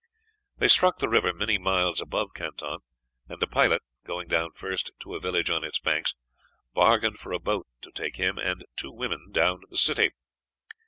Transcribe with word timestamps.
They 0.57 0.67
struck 0.67 0.97
the 0.97 1.07
river 1.07 1.31
many 1.31 1.59
miles 1.59 2.01
above 2.01 2.33
Canton, 2.33 2.79
and 3.29 3.39
the 3.39 3.45
pilot, 3.45 3.83
going 4.03 4.27
down 4.29 4.49
first 4.53 4.89
to 5.03 5.13
a 5.13 5.19
village 5.19 5.51
on 5.51 5.63
its 5.63 5.77
banks, 5.79 6.15
bargained 6.73 7.19
for 7.19 7.31
a 7.31 7.37
boat 7.39 7.67
to 7.83 7.91
take 7.91 8.15
him 8.15 8.39
and 8.39 8.65
two 8.75 8.91
women 8.91 9.31
down 9.31 9.61
to 9.61 9.67
the 9.69 9.77
city. 9.77 10.09